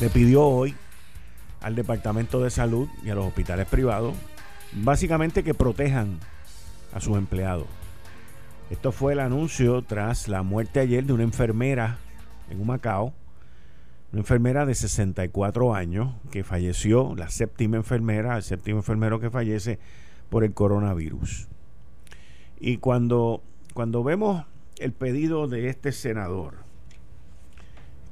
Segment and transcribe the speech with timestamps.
[0.00, 0.74] le pidió hoy
[1.60, 4.14] al Departamento de Salud y a los hospitales privados
[4.72, 6.18] básicamente que protejan
[6.92, 7.66] a sus empleados.
[8.70, 11.98] Esto fue el anuncio tras la muerte ayer de una enfermera
[12.50, 13.14] en Humacao,
[14.12, 19.78] una enfermera de 64 años que falleció, la séptima enfermera, el séptimo enfermero que fallece
[20.28, 21.48] por el coronavirus.
[22.58, 23.42] Y cuando,
[23.74, 24.44] cuando vemos
[24.78, 26.54] el pedido de este senador,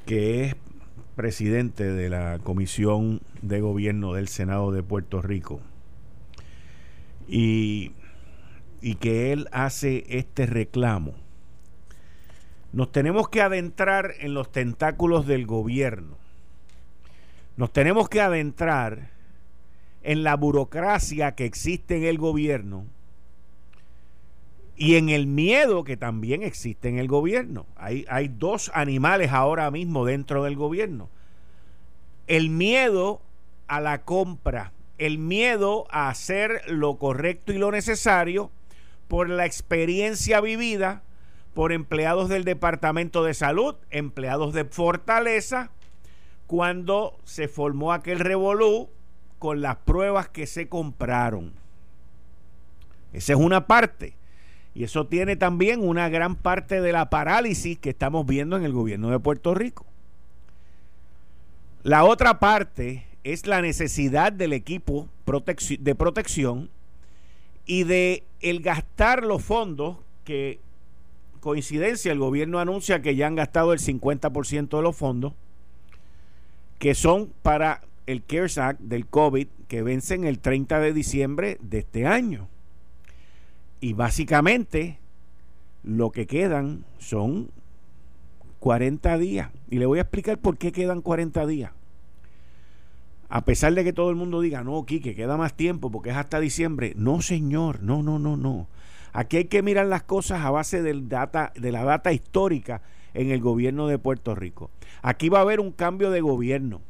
[0.07, 0.57] que es
[1.15, 5.61] presidente de la Comisión de Gobierno del Senado de Puerto Rico,
[7.29, 7.93] y,
[8.81, 11.15] y que él hace este reclamo,
[12.73, 16.17] nos tenemos que adentrar en los tentáculos del gobierno.
[17.57, 19.11] Nos tenemos que adentrar
[20.03, 22.87] en la burocracia que existe en el gobierno
[24.77, 27.67] y en el miedo que también existe en el gobierno.
[27.77, 31.09] Hay, hay dos animales ahora mismo dentro del gobierno.
[32.27, 33.21] El miedo
[33.69, 38.51] a la compra, el miedo a hacer lo correcto y lo necesario
[39.09, 41.03] por la experiencia vivida
[41.55, 45.71] por empleados del Departamento de Salud, empleados de Fortaleza,
[46.47, 48.89] cuando se formó aquel revolú
[49.39, 51.53] con las pruebas que se compraron.
[53.13, 54.15] Esa es una parte.
[54.75, 58.73] Y eso tiene también una gran parte de la parálisis que estamos viendo en el
[58.73, 59.85] gobierno de Puerto Rico.
[61.83, 66.71] La otra parte es la necesidad del equipo de protección
[67.67, 70.61] y de el gastar los fondos que
[71.41, 75.33] coincidencia el gobierno anuncia que ya han gastado el 50% de los fondos
[76.79, 81.59] que son para el CARES Act del COVID que vence en el 30 de diciembre
[81.61, 82.49] de este año.
[83.83, 85.01] Y básicamente
[85.83, 87.51] lo que quedan son
[88.61, 89.51] 40 días.
[89.71, 91.73] Y le voy a explicar por qué quedan 40 días.
[93.29, 96.17] A pesar de que todo el mundo diga, no, que queda más tiempo porque es
[96.17, 96.93] hasta diciembre.
[96.97, 98.69] No, señor, no, no, no, no.
[99.13, 102.83] Aquí hay que mirar las cosas a base del data, de la data histórica
[103.15, 104.71] en el gobierno de Puerto Rico.
[105.03, 106.83] Aquí va a haber un cambio de gobierno.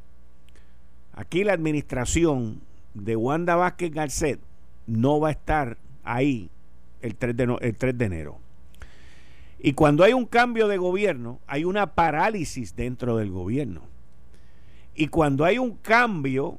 [1.15, 2.61] Aquí la administración
[2.93, 4.41] de Wanda Vázquez Garcet
[4.87, 6.51] no va a estar ahí
[7.03, 8.39] el 3 de, el 3 de enero.
[9.59, 13.83] Y cuando hay un cambio de gobierno, hay una parálisis dentro del gobierno.
[14.95, 16.59] Y cuando hay un cambio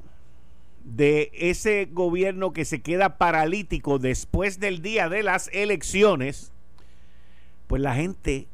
[0.84, 6.52] de ese gobierno que se queda paralítico después del día de las elecciones,
[7.66, 8.48] pues la gente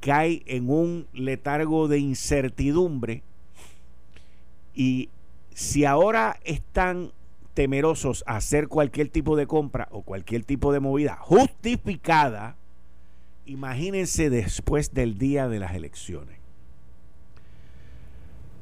[0.00, 3.22] cae en un letargo de incertidumbre
[4.74, 5.10] y
[5.52, 7.12] si ahora están
[7.54, 12.56] temerosos a hacer cualquier tipo de compra o cualquier tipo de movida justificada,
[13.46, 16.38] imagínense después del día de las elecciones.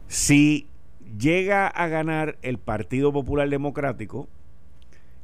[0.09, 0.67] Si
[1.19, 4.29] llega a ganar el Partido Popular Democrático,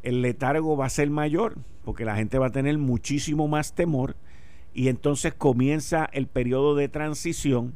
[0.03, 4.17] el letargo va a ser mayor, porque la gente va a tener muchísimo más temor
[4.75, 7.75] y entonces comienza el periodo de transición,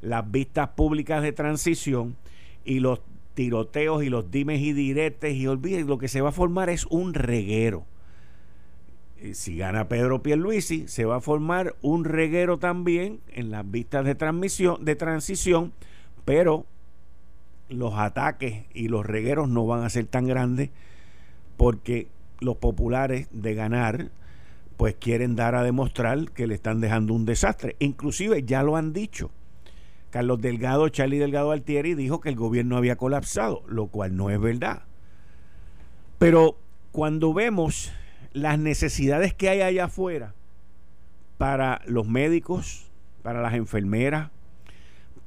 [0.00, 2.16] las vistas públicas de transición
[2.64, 3.00] y los
[3.36, 6.86] tiroteos y los dimes y diretes y olviden, lo que se va a formar es
[6.86, 7.84] un reguero.
[9.32, 14.14] Si gana Pedro Pierluisi, se va a formar un reguero también en las vistas de
[14.14, 15.72] transmisión, de transición,
[16.24, 16.64] pero
[17.68, 20.70] los ataques y los regueros no van a ser tan grandes
[21.56, 22.08] porque
[22.40, 24.10] los populares de ganar
[24.76, 27.76] pues quieren dar a demostrar que le están dejando un desastre.
[27.80, 29.30] Inclusive ya lo han dicho.
[30.16, 34.40] Carlos Delgado, Charlie Delgado Altieri dijo que el gobierno había colapsado, lo cual no es
[34.40, 34.84] verdad.
[36.18, 36.56] Pero
[36.90, 37.92] cuando vemos
[38.32, 40.32] las necesidades que hay allá afuera
[41.36, 42.90] para los médicos,
[43.22, 44.30] para las enfermeras,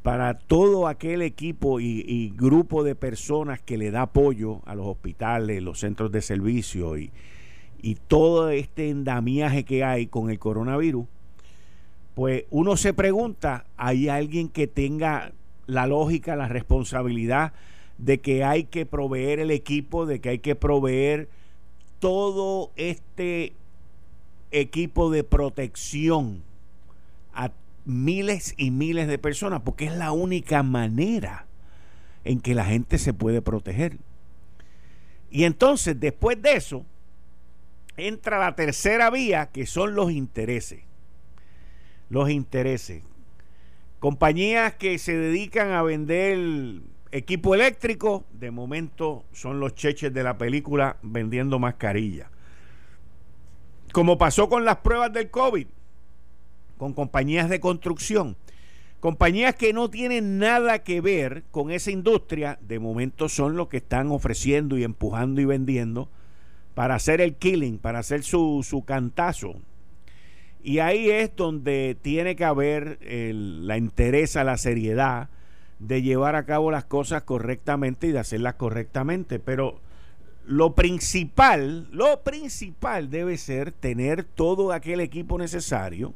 [0.01, 5.61] para todo aquel equipo y, grupo de personas que le da apoyo a los hospitales,
[5.61, 7.11] los centros de servicio y,
[7.79, 11.05] y todo este endamiaje que hay con el coronavirus,
[12.19, 15.31] pues uno se pregunta, ¿hay alguien que tenga
[15.67, 17.53] la lógica, la responsabilidad
[17.97, 21.29] de que hay que proveer el equipo, de que hay que proveer
[21.99, 23.53] todo este
[24.51, 26.43] equipo de protección
[27.85, 31.45] miles y miles de personas, porque es la única manera
[32.25, 33.95] en que la gente se puede proteger.
[35.31, 36.85] Y entonces, después de eso,
[37.95, 40.88] entra la tercera vía, que son los intereses.
[42.09, 43.03] Los intereses.
[43.99, 50.37] Compañías que se dedican a vender equipo eléctrico, de momento son los cheches de la
[50.37, 52.29] película vendiendo mascarillas.
[53.91, 55.67] Como pasó con las pruebas del COVID,
[56.77, 58.37] con compañías de construcción,
[58.99, 63.77] compañías que no tienen nada que ver con esa industria, de momento son los que
[63.77, 66.09] están ofreciendo y empujando y vendiendo
[66.75, 69.55] para hacer el killing, para hacer su, su cantazo.
[70.61, 75.29] Y ahí es donde tiene que haber la interés, la seriedad
[75.79, 79.39] de llevar a cabo las cosas correctamente y de hacerlas correctamente.
[79.39, 79.79] Pero
[80.45, 86.13] lo principal, lo principal debe ser tener todo aquel equipo necesario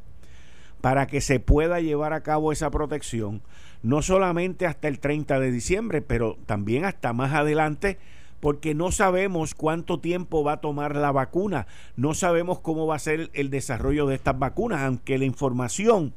[0.81, 3.41] para que se pueda llevar a cabo esa protección,
[3.83, 7.99] no solamente hasta el 30 de diciembre, pero también hasta más adelante,
[8.43, 12.99] porque no sabemos cuánto tiempo va a tomar la vacuna, no sabemos cómo va a
[12.99, 16.13] ser el desarrollo de estas vacunas, aunque la información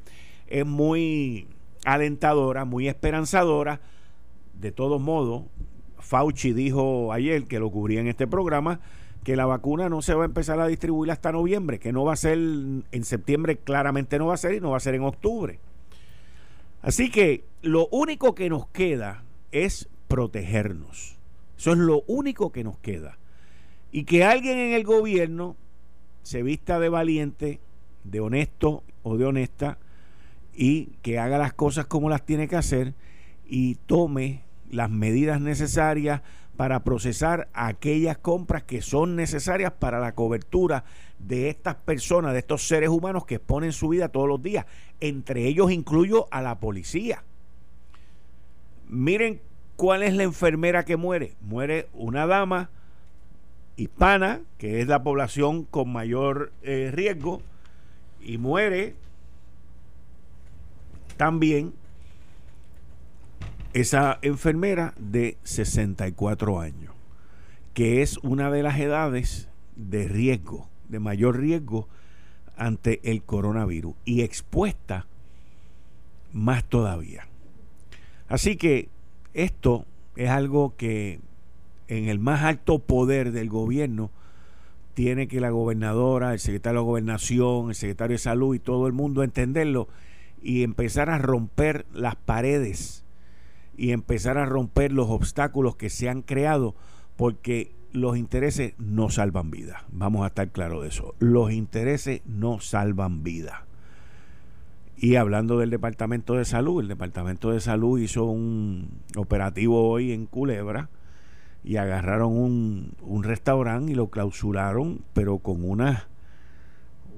[0.47, 1.47] es muy
[1.85, 3.79] alentadora, muy esperanzadora,
[4.59, 5.43] de todos modos,
[5.99, 8.81] Fauci dijo ayer, que lo cubría en este programa,
[9.23, 12.11] que la vacuna no se va a empezar a distribuir hasta noviembre, que no va
[12.11, 15.03] a ser en septiembre, claramente no va a ser y no va a ser en
[15.03, 15.61] octubre.
[16.81, 21.16] Así que lo único que nos queda es protegernos.
[21.57, 23.17] Eso es lo único que nos queda.
[23.91, 25.55] Y que alguien en el gobierno
[26.23, 27.59] se vista de valiente,
[28.03, 29.77] de honesto o de honesta
[30.53, 32.93] y que haga las cosas como las tiene que hacer
[33.47, 36.21] y tome las medidas necesarias
[36.57, 40.83] para procesar aquellas compras que son necesarias para la cobertura
[41.19, 44.65] de estas personas, de estos seres humanos que exponen su vida todos los días.
[44.99, 47.23] Entre ellos incluyo a la policía.
[48.89, 49.39] Miren
[49.77, 51.35] cuál es la enfermera que muere.
[51.39, 52.69] Muere una dama
[53.77, 57.41] hispana, que es la población con mayor eh, riesgo,
[58.19, 58.95] y muere
[61.15, 61.73] también
[63.73, 66.93] esa enfermera de 64 años,
[67.73, 71.87] que es una de las edades de riesgo, de mayor riesgo
[72.55, 75.05] ante el coronavirus y expuesta
[76.33, 77.27] más todavía.
[78.27, 78.89] Así que
[79.37, 79.85] esto
[80.15, 81.19] es algo que
[81.87, 84.09] en el más alto poder del gobierno
[84.95, 88.93] tiene que la gobernadora, el secretario de gobernación, el secretario de salud y todo el
[88.93, 89.87] mundo entenderlo
[90.41, 93.05] y empezar a romper las paredes
[93.77, 96.73] y empezar a romper los obstáculos que se han creado
[97.15, 99.85] porque los intereses no salvan vida.
[99.91, 101.13] Vamos a estar claros de eso.
[101.19, 103.66] Los intereses no salvan vida.
[104.99, 110.25] Y hablando del Departamento de Salud, el Departamento de Salud hizo un operativo hoy en
[110.25, 110.89] Culebra
[111.63, 116.07] y agarraron un, un restaurante y lo clausuraron, pero con unas,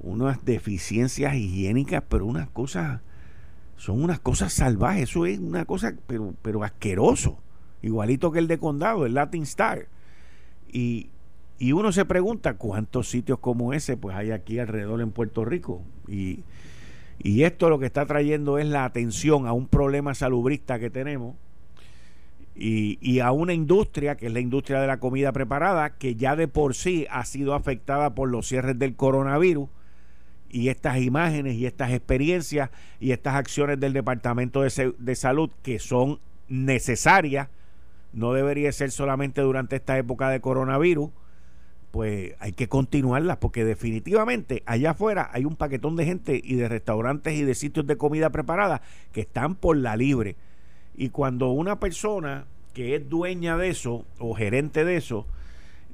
[0.02, 3.00] unas deficiencias higiénicas, pero unas cosas
[3.78, 7.40] son unas cosas salvajes, eso es una cosa, pero, pero asqueroso,
[7.82, 9.88] igualito que el de Condado, el Latin Star.
[10.70, 11.12] Y,
[11.58, 15.82] y uno se pregunta cuántos sitios como ese pues hay aquí alrededor en Puerto Rico.
[16.10, 16.44] Y,
[17.20, 21.36] y esto lo que está trayendo es la atención a un problema salubrista que tenemos
[22.62, 26.48] y, a una industria, que es la industria de la comida preparada, que ya de
[26.48, 29.70] por sí ha sido afectada por los cierres del coronavirus
[30.50, 35.80] y estas imágenes y estas experiencias y estas acciones del Departamento de, de, Salud que
[35.80, 37.48] son necesarias,
[38.12, 41.12] no debería ser solamente durante esta época de coronavirus,
[41.92, 46.70] pues hay que continuarlas porque definitivamente allá afuera hay un paquetón de gente y de
[46.70, 48.82] restaurantes y de sitios de comida preparada
[49.12, 50.36] que están por la libre.
[50.96, 55.26] Y cuando una persona que es dueña de eso o gerente de eso,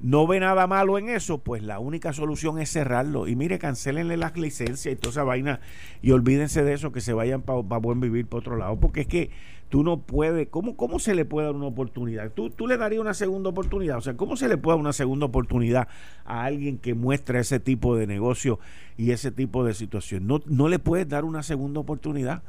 [0.02, 3.28] no ve nada malo en eso, pues la única solución es cerrarlo.
[3.28, 5.62] Y mire, cancelenle las licencias y toda esa vaina
[6.02, 8.80] y olvídense de eso, que se vayan para buen vivir por otro lado.
[8.80, 9.32] Porque es que
[9.70, 12.32] tú no puedes, ¿cómo, cómo se le puede dar una oportunidad?
[12.32, 13.98] ¿Tú, tú le darías una segunda oportunidad.
[13.98, 15.88] O sea, ¿cómo se le puede dar una segunda oportunidad
[16.26, 18.60] a alguien que muestra ese tipo de negocio
[18.98, 20.28] y ese tipo de situación?
[20.28, 22.44] No, no le puedes dar una segunda oportunidad.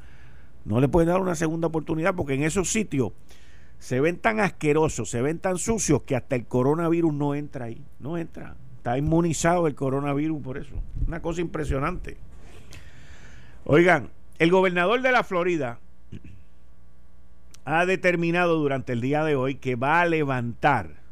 [0.64, 3.12] No le puedes dar una segunda oportunidad porque en esos sitios
[3.78, 7.84] se ven tan asquerosos, se ven tan sucios que hasta el coronavirus no entra ahí,
[7.98, 8.56] no entra.
[8.78, 10.74] Está inmunizado el coronavirus por eso.
[11.06, 12.16] Una cosa impresionante.
[13.64, 15.80] Oigan, el gobernador de la Florida
[17.64, 21.02] ha determinado durante el día de hoy que va a levantar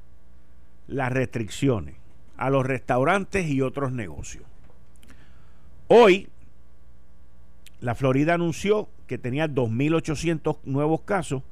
[0.87, 1.97] las restricciones
[2.37, 4.45] a los restaurantes y otros negocios.
[5.89, 6.29] Hoy,
[7.81, 11.43] la Florida anunció que tenía 2.800 nuevos casos,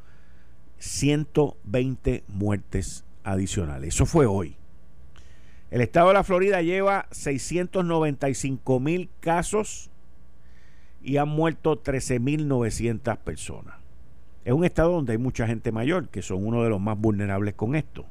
[0.82, 3.94] 120 muertes adicionales.
[3.94, 4.56] Eso fue hoy.
[5.70, 9.90] El estado de la Florida lleva 695 mil casos
[11.00, 13.76] y han muerto 13.900 personas.
[14.44, 17.54] Es un estado donde hay mucha gente mayor, que son uno de los más vulnerables
[17.54, 18.04] con esto.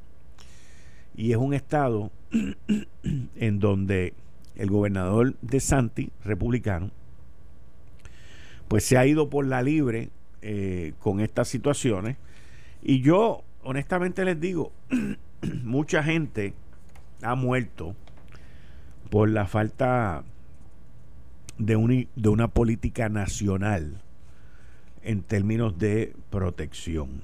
[1.14, 2.10] Y es un estado
[3.36, 4.14] en donde
[4.56, 6.90] el gobernador de Santi, republicano,
[8.68, 10.08] pues se ha ido por la libre
[10.40, 12.16] eh, con estas situaciones.
[12.82, 14.72] Y yo, honestamente les digo,
[15.62, 16.54] mucha gente
[17.22, 17.94] ha muerto
[19.08, 20.24] por la falta
[21.58, 24.00] de, una política nacional
[25.02, 27.22] en términos de protección.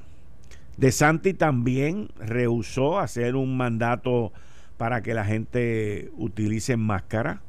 [0.77, 4.33] De Santi también rehusó hacer un mandato
[4.77, 7.43] para que la gente utilice máscara,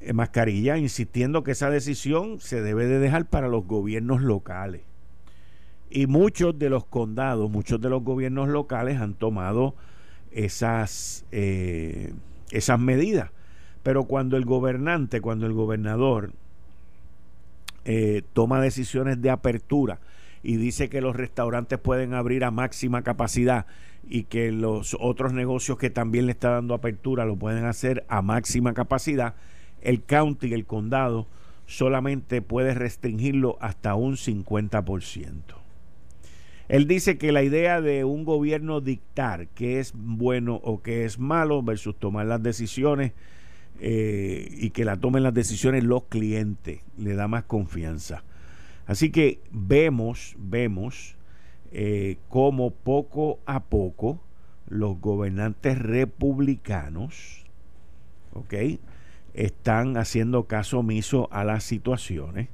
[0.00, 4.82] eh, mascarilla, insistiendo que esa decisión se debe de dejar para los gobiernos locales.
[5.90, 9.74] Y muchos de los condados, muchos de los gobiernos locales han tomado
[10.32, 12.12] esas, eh,
[12.50, 13.30] esas medidas.
[13.82, 16.32] Pero cuando el gobernante, cuando el gobernador
[17.84, 20.00] eh, toma decisiones de apertura
[20.42, 23.66] y dice que los restaurantes pueden abrir a máxima capacidad
[24.08, 28.22] y que los otros negocios que también le está dando apertura lo pueden hacer a
[28.22, 29.34] máxima capacidad,
[29.82, 31.26] el county, el condado,
[31.66, 35.65] solamente puede restringirlo hasta un 50%.
[36.68, 41.18] Él dice que la idea de un gobierno dictar qué es bueno o qué es
[41.18, 43.12] malo versus tomar las decisiones
[43.80, 48.24] eh, y que la tomen las decisiones los clientes le da más confianza.
[48.86, 51.16] Así que vemos, vemos
[51.72, 54.20] eh, cómo poco a poco
[54.68, 57.44] los gobernantes republicanos.
[59.34, 62.48] Están haciendo caso omiso a las situaciones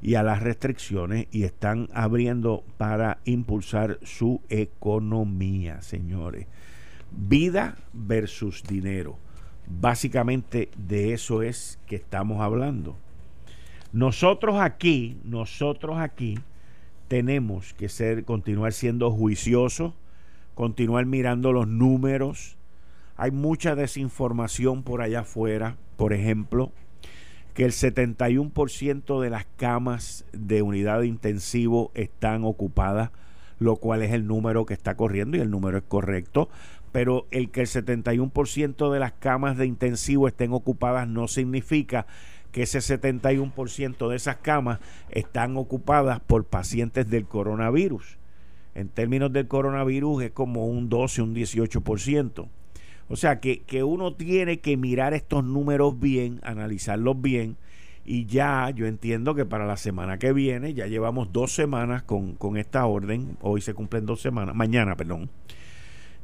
[0.00, 6.46] y a las restricciones y están abriendo para impulsar su economía, señores.
[7.10, 9.18] Vida versus dinero.
[9.66, 12.96] Básicamente de eso es que estamos hablando.
[13.92, 16.38] Nosotros aquí, nosotros aquí
[17.08, 19.94] tenemos que ser continuar siendo juiciosos,
[20.54, 22.56] continuar mirando los números.
[23.16, 26.70] Hay mucha desinformación por allá afuera, por ejemplo,
[27.58, 33.10] que el 71% de las camas de unidad de intensivo están ocupadas,
[33.58, 36.48] lo cual es el número que está corriendo y el número es correcto,
[36.92, 42.06] pero el que el 71% de las camas de intensivo estén ocupadas no significa
[42.52, 44.78] que ese 71% de esas camas
[45.10, 48.18] están ocupadas por pacientes del coronavirus.
[48.76, 52.48] En términos del coronavirus es como un 12, un 18%.
[53.08, 57.56] O sea que, uno tiene que mirar estos números bien, analizarlos bien.
[58.04, 62.56] Y ya yo entiendo que para la semana que viene, ya llevamos dos semanas con,
[62.56, 63.36] esta orden.
[63.40, 65.30] Hoy se cumplen dos semanas, mañana, perdón.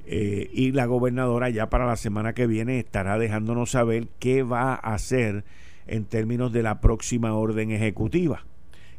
[0.07, 4.75] Eh, y la gobernadora ya para la semana que viene estará dejándonos saber qué va
[4.75, 5.45] a hacer
[5.87, 8.45] en términos de la próxima orden ejecutiva.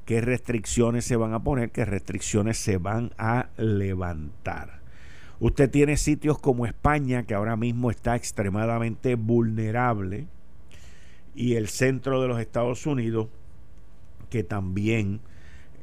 [0.05, 4.84] Qué restricciones se van a poner, qué restricciones se van a levantar.
[5.39, 10.27] Usted tiene sitios como España, que ahora mismo está extremadamente vulnerable,
[11.33, 13.27] y el centro de los Estados Unidos,
[14.29, 15.19] que también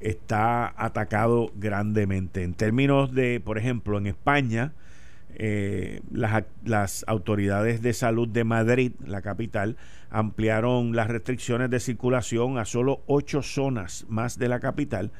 [0.01, 2.43] está atacado grandemente.
[2.43, 4.73] En términos de, por ejemplo, en España,
[5.35, 9.77] eh, las, las, autoridades de salud de Madrid, la capital,
[10.11, 15.11] ampliaron las restricciones de circulación a solo ocho zonas más de la capital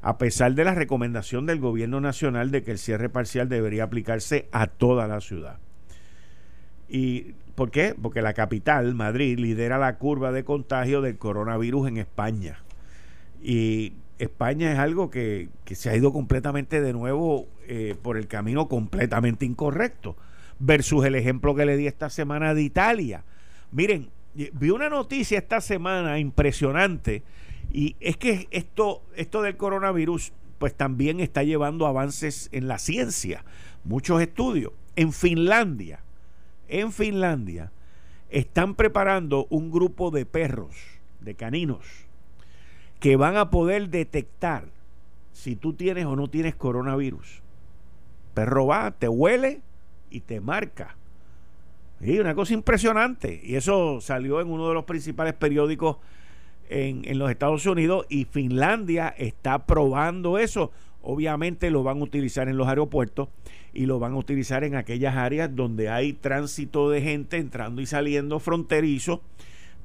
[0.00, 4.48] a pesar de la recomendación del gobierno nacional de que el cierre parcial debería aplicarse
[4.52, 5.58] a toda la ciudad.
[6.88, 7.94] ¿Y por qué?
[8.00, 12.62] Porque la capital, Madrid, lidera la curva de contagio del coronavirus en España.
[13.42, 18.68] Y España es algo que, se ha ido completamente de nuevo eh, por el camino
[18.68, 20.16] completamente incorrecto,
[20.58, 23.24] versus el ejemplo que le di esta semana de Italia.
[23.70, 27.22] Miren, vi una noticia esta semana impresionante
[27.72, 33.44] y es que esto, esto del coronavirus pues también está llevando avances en la ciencia,
[33.84, 34.72] muchos estudios.
[34.96, 36.00] En Finlandia,
[36.66, 37.70] en Finlandia,
[38.30, 40.74] están preparando un grupo de perros,
[41.20, 41.86] de caninos,
[42.98, 44.66] que van a poder detectar
[45.32, 47.42] si tú tienes o no tienes coronavirus.
[48.34, 49.60] Perro va, te huele
[50.10, 50.96] y te marca.
[52.00, 53.40] Y una cosa impresionante.
[53.44, 55.98] Y eso salió en uno de los principales periódicos
[56.68, 60.70] en, los Estados Unidos y Finlandia está probando eso.
[61.02, 63.28] Obviamente lo van a utilizar en los aeropuertos
[63.72, 67.86] y lo van a utilizar en aquellas áreas donde hay tránsito de gente entrando y
[67.86, 69.22] saliendo fronterizo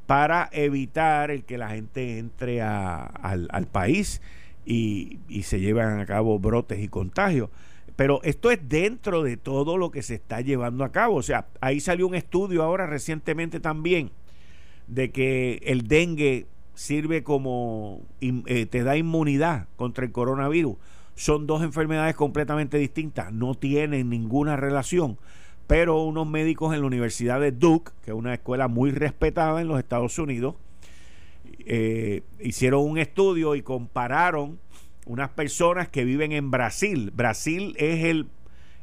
[0.07, 4.21] para evitar el que la gente entre al, país
[4.65, 7.49] y, y se lleven a cabo brotes y contagios.
[7.95, 11.15] Pero esto es dentro de todo lo que se está llevando a cabo.
[11.15, 14.11] O sea, ahí salió un estudio ahora recientemente también
[14.87, 20.77] de que el dengue sirve como, eh, te da inmunidad contra el coronavirus.
[21.15, 25.18] Son dos enfermedades completamente distintas, no tienen ninguna relación.
[25.68, 29.68] Pero unos médicos en la Universidad de Duke, que es una escuela muy respetada en
[29.68, 30.56] los Estados Unidos,
[31.65, 34.60] eh, hicieron un estudio y compararon
[35.06, 37.12] unas personas que viven en Brasil.
[37.15, 38.27] Brasil es el,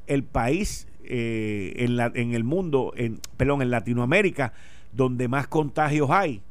[0.06, 4.52] el país eh, en, la, en el mundo, en, perdón, en Latinoamérica,
[4.92, 6.42] donde más contagios hay.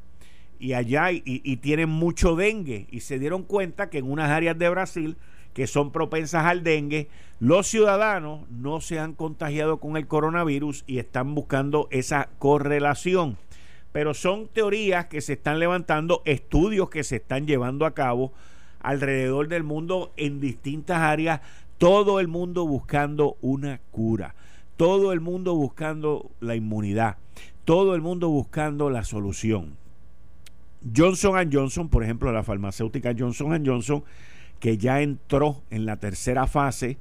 [0.59, 2.87] Y allá y, tienen mucho dengue.
[2.91, 5.17] Y se dieron cuenta que en unas áreas de Brasil
[5.53, 10.99] que son propensas al dengue, los ciudadanos no se han contagiado con el coronavirus y
[10.99, 13.37] están buscando esa correlación.
[13.91, 18.33] Pero son teorías que se están levantando, estudios que se están llevando a cabo
[18.81, 21.41] alrededor del mundo en distintas áreas,
[21.77, 24.35] todo el mundo buscando una cura,
[24.77, 27.17] todo el mundo buscando la inmunidad,
[27.65, 29.78] todo el mundo buscando la solución.
[30.95, 34.03] Johnson Johnson, por ejemplo, la farmacéutica Johnson Johnson,
[34.59, 36.97] que ya entró en la tercera fase,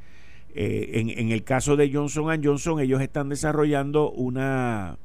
[0.55, 4.97] eh, en, el caso de Johnson Johnson, ellos están desarrollando una,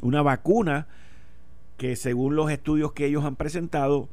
[0.00, 0.86] una vacuna
[1.76, 4.08] que según los estudios que ellos han presentado,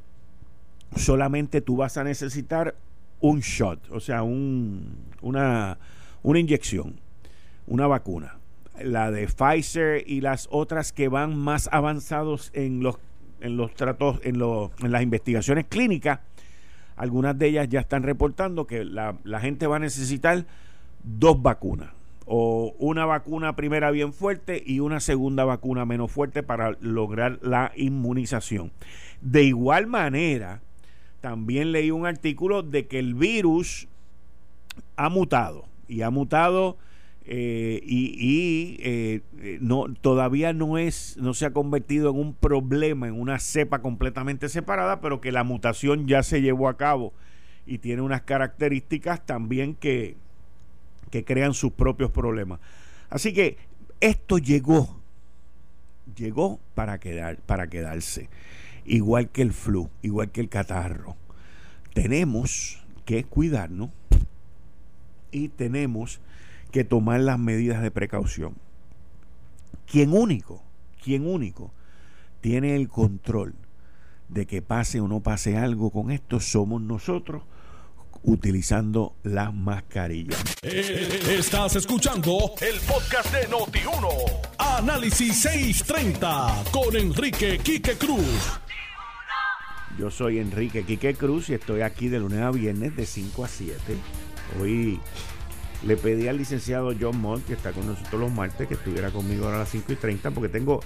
[0.96, 2.75] solamente tú vas a necesitar
[3.22, 5.78] un shot, o sea, un, una,
[6.24, 7.00] una inyección,
[7.68, 8.38] una vacuna.
[8.82, 12.98] La de Pfizer y las otras que van más avanzados en los,
[13.46, 16.20] en los tratos, en, en las investigaciones clínicas,
[16.96, 20.46] algunas de ellas ya están reportando que la, la gente va a necesitar
[21.04, 21.90] dos vacunas
[22.25, 27.72] o una vacuna primera bien fuerte y una segunda vacuna menos fuerte para lograr la
[27.75, 28.72] inmunización.
[29.22, 30.62] De igual manera,
[31.22, 33.88] también leí un artículo de que el virus
[34.96, 36.78] ha mutado y ha mutado
[37.27, 39.21] eh, y, eh,
[39.60, 44.47] no todavía no es no se ha convertido en un problema en una cepa completamente
[44.47, 47.13] separada pero que la mutación ya se llevó a cabo.
[47.67, 50.17] Y tiene unas características también que,
[51.10, 52.60] que crean sus propios problemas.
[53.10, 53.58] Así que
[54.00, 55.02] esto llegó
[56.15, 58.30] llegó para quedar para quedarse.
[58.86, 61.15] Igual que el flu, igual que el catarro.
[61.93, 63.89] Tenemos que cuidarnos
[65.32, 66.19] y tenemos
[66.76, 68.54] que tomar las medidas de precaución.
[69.90, 70.62] Quien único,
[71.02, 71.72] quien único
[72.42, 73.56] tiene el control
[74.28, 77.44] de que pase o no pase algo con esto somos nosotros
[78.24, 80.44] utilizando las mascarillas.
[80.64, 84.10] Eh, estás escuchando el podcast de Noti1.
[84.58, 88.60] Análisis 630 con Enrique Quique Cruz.
[89.98, 93.48] Yo soy Enrique Quique Cruz y estoy aquí de lunes a viernes de 5 a
[93.48, 93.80] 7.
[94.60, 95.00] Hoy
[95.86, 99.48] le pedí al licenciado John Mott, que está con nosotros los martes, que estuviera conmigo
[99.48, 100.80] a las 5 y 30, porque tengo,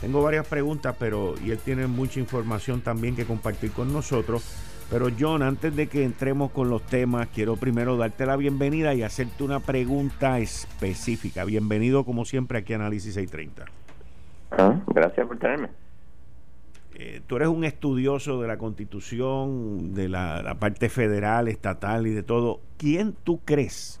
[0.00, 4.44] tengo varias preguntas, pero y él tiene mucha información también que compartir con nosotros.
[4.88, 9.02] Pero John, antes de que entremos con los temas, quiero primero darte la bienvenida y
[9.02, 11.44] hacerte una pregunta específica.
[11.44, 13.64] Bienvenido como siempre aquí a Análisis 630.
[14.52, 15.70] Ah, gracias por tenerme.
[16.94, 22.22] Eh, tú eres un estudioso de la constitución, de la, parte federal, estatal y de
[22.22, 22.60] todo.
[22.78, 24.00] ¿Quién tú crees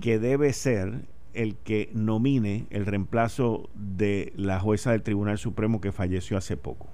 [0.00, 1.02] que debe ser
[1.34, 6.88] el que nomine el reemplazo de la jueza del Tribunal Supremo que falleció hace poco?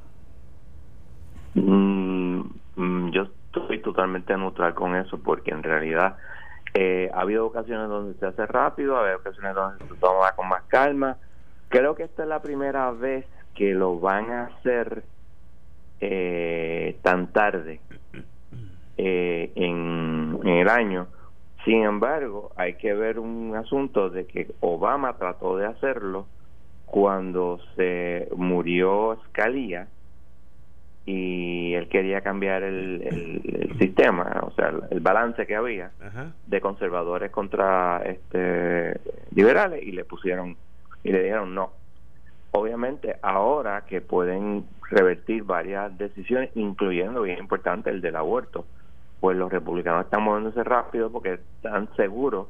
[1.55, 2.40] Mm,
[2.77, 6.16] mm, yo estoy totalmente neutral con eso porque en realidad
[6.75, 10.49] eh, ha habido ocasiones donde se hace rápido, ha habido ocasiones donde se toma con
[10.49, 11.16] más calma.
[11.68, 15.05] Creo que esta es la primera vez que lo van a hacer
[16.01, 17.81] eh, tan tarde
[18.97, 21.07] eh, en, el año.
[21.64, 26.27] Sin embargo, hay que ver un asunto de que Obama trató de hacerlo
[26.85, 29.88] cuando se murió Scalia
[31.07, 35.90] y él quería cambiar el, sistema, o sea, el, balance que había
[36.46, 38.98] de conservadores contra este
[39.35, 40.57] liberales y le pusieron
[41.03, 41.72] y le dijeron no,
[42.57, 48.64] Obviamente, ahora que pueden revertir varias decisiones, incluyendo, bien importante, el del aborto,
[49.24, 52.46] pues los republicanos están moviéndose rápido porque están seguros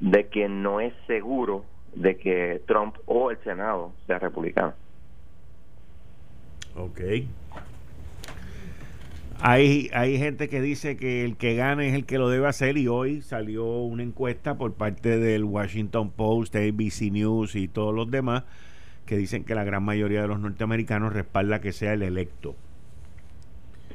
[0.00, 1.64] de que no es seguro
[1.94, 4.74] de que Trump o el Senado sea republicano.
[6.76, 7.00] Ok.
[9.40, 12.76] Hay, hay gente que dice que el que gane es el que lo debe hacer
[12.76, 18.10] y hoy salió una encuesta por parte del Washington Post, ABC News y todos los
[18.10, 18.44] demás
[19.06, 22.56] que dicen que la gran mayoría de los norteamericanos respalda que sea el electo.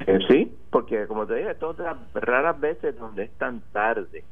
[0.08, 4.24] Eh, sí, porque como te dije, todas raras veces donde es tan tarde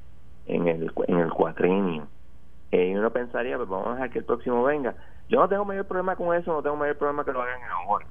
[0.45, 2.07] en el, en el cuatrinio.
[2.71, 4.95] Eh, y uno pensaría, pues vamos a dejar que el próximo venga.
[5.29, 8.05] Yo no tengo mayor problema con eso, no tengo mayor problema que lo hagan ahora.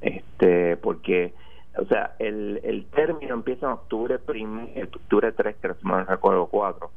[0.00, 1.34] Este, porque,
[1.76, 6.90] o sea, el, el término empieza en octubre, prim, octubre 3, que no recuerdo 4,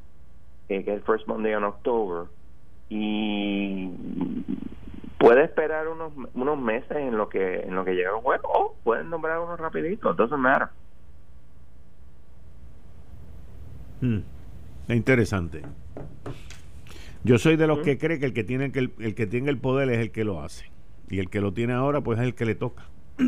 [0.70, 2.28] eh, que es el First Monday in October.
[2.90, 3.92] Y
[5.26, 8.76] puede esperar unos unos meses en lo que en lo que llega un juego o
[8.84, 10.52] pueden nombrar uno rapidito, entonces me
[14.02, 14.20] Hmm.
[14.88, 15.64] Es interesante.
[17.24, 19.58] Yo soy de los que cree que el que tiene que el, que tiene el
[19.58, 20.70] poder es el que lo hace
[21.10, 22.84] y el que lo tiene ahora pues es el que le toca.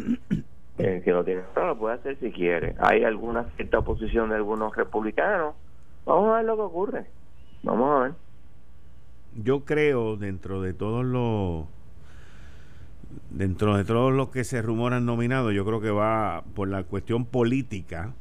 [0.78, 2.76] El que lo tiene ahora lo puede hacer si quiere.
[2.78, 5.56] Hay alguna cierta oposición de algunos republicanos.
[6.06, 7.06] Vamos a ver lo que ocurre.
[7.64, 8.12] Vamos a ver.
[9.34, 11.66] Yo creo dentro de todos los
[13.30, 17.26] dentro de todos los que se rumoran nominados, yo creo que va por la cuestión
[17.26, 18.14] política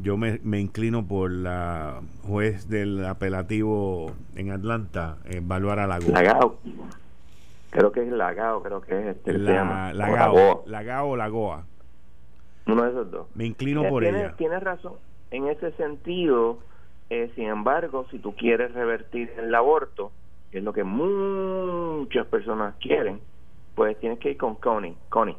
[0.00, 6.10] yo me, me, inclino por la juez del apelativo en Atlanta, en Bárbara Lagoa.
[6.12, 6.56] Lagao.
[7.70, 9.38] Creo que es Lagao, creo que es este.
[9.38, 11.64] La, Lagao, Lagao o Lagoa.
[12.66, 13.26] Uno de esos dos.
[13.34, 14.34] Me inclino por ella.
[14.36, 14.94] Tienes razón.
[15.30, 16.58] En ese sentido,
[17.10, 20.12] eh, sin embargo, si tú quieres revertir el aborto,
[20.50, 23.20] que es lo que muchas personas quieren,
[23.74, 24.96] pues tienes que ir con Connie.
[25.08, 25.36] Connie.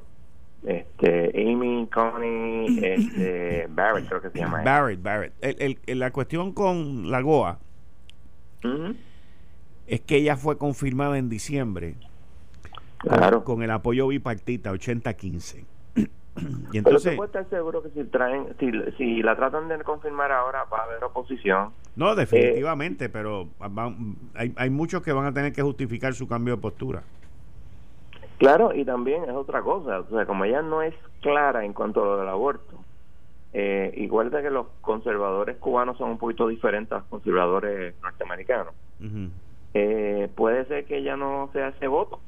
[0.65, 5.33] Este Amy Connie este, Barrett creo que se llama Barrett Barrett.
[5.41, 7.59] El, el, la cuestión con la Goa
[9.87, 11.95] es que ella fue confirmada en diciembre
[12.99, 13.43] claro.
[13.43, 15.65] con, el apoyo bipartita 80-15
[16.71, 20.63] y entonces Pero estar seguro que si traen si, si la tratan de confirmar ahora
[20.71, 21.71] va a haber oposición.
[21.97, 23.49] No definitivamente pero
[24.33, 27.03] hay, hay muchos que van a tener que justificar su cambio de postura
[28.43, 32.03] Claro, y también es otra cosa, o sea, como ella no es clara en cuanto
[32.03, 32.77] a lo del aborto,
[33.53, 38.73] eh, igual de que los conservadores cubanos son un poquito diferentes a los conservadores norteamericanos,
[39.73, 42.19] eh, puede ser que ella no sea ese voto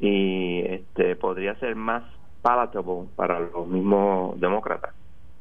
[0.00, 2.02] y este podría ser más
[2.42, 4.94] palatable para los mismos demócratas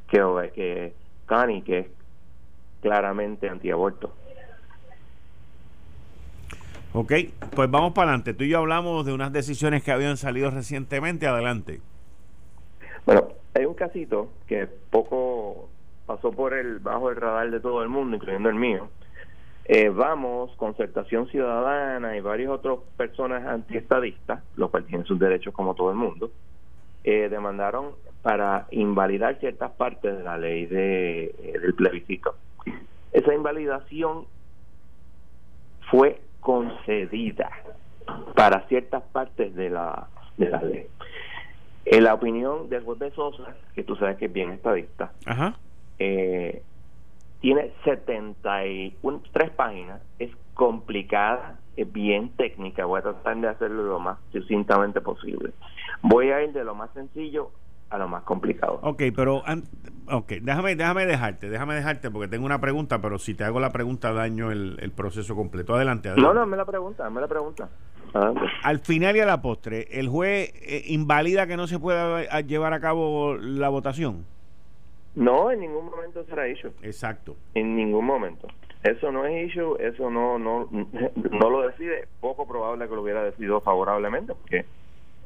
[0.07, 0.93] que, que
[1.25, 1.87] Connie, que es
[2.79, 4.13] claramente antiaborto.
[6.95, 7.11] Ok,
[7.55, 8.35] pues vamos para adelante.
[8.35, 11.25] Tú y yo hablamos de unas decisiones que habían salido recientemente.
[11.25, 11.81] Adelante.
[13.05, 15.69] Bueno, hay un casito que poco
[16.05, 18.89] pasó por el bajo el radar de todo el mundo, incluyendo el mío.
[19.65, 25.73] Eh, vamos, Concertación Ciudadana y varias otras personas antiestadistas, los cuales tienen sus derechos como
[25.73, 26.31] todo el mundo,
[27.03, 32.35] eh, demandaron para invalidar ciertas partes de la ley de, eh, del plebiscito.
[33.13, 34.25] Esa invalidación
[35.89, 37.49] fue concedida
[38.35, 40.87] para ciertas partes de la, de la ley.
[41.85, 45.11] En la opinión del juez de Sosa, que tú sabes que es bien estadista,
[45.99, 46.61] Eh,
[47.39, 54.17] tiene 73 páginas, es complicada, es bien técnica, voy a tratar de hacerlo lo más
[54.31, 55.51] sucintamente posible.
[56.01, 57.51] Voy a ir de lo más sencillo
[57.93, 58.79] a lo más complicado.
[58.81, 59.43] Ok, pero
[60.11, 63.69] okay, déjame, déjame dejarte, déjame dejarte porque tengo una pregunta, pero si te hago la
[63.69, 65.75] pregunta daño el, el proceso completo.
[65.75, 67.69] Adelante, No, no, me la pregunta, me la pregunta.
[68.63, 72.73] Al final y a la postre, ¿el juez eh, invalida que no se pueda llevar
[72.73, 74.25] a cabo la votación?
[75.15, 76.71] No, en ningún momento será issue.
[76.81, 77.35] Exacto.
[77.53, 78.47] En ningún momento.
[78.83, 82.07] Eso no es issue, eso no, no, no lo decide.
[82.19, 84.65] Poco probable que lo hubiera decidido favorablemente, porque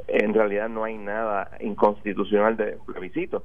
[0.08, 3.44] en realidad no hay nada inconstitucional de plebiscito.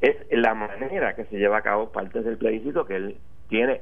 [0.00, 3.16] Es la manera que se lleva a cabo parte del plebiscito que él
[3.48, 3.80] tiene